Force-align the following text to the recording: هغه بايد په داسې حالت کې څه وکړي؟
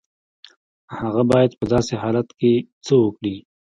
هغه 0.99 1.23
بايد 1.31 1.51
په 1.59 1.65
داسې 1.73 1.93
حالت 2.01 2.27
کې 2.39 2.53
څه 2.85 2.93
وکړي؟ 3.03 3.35